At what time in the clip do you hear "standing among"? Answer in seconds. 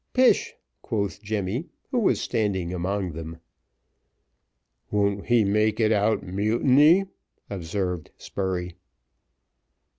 2.19-3.11